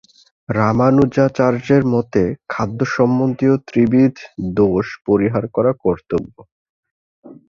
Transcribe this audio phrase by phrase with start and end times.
[0.49, 4.15] রামানুজাচার্যের মতে খাদ্যসম্বন্ধীয় ত্রিবিধ
[4.55, 6.35] দোষ পরিহার করা কর্তব্য।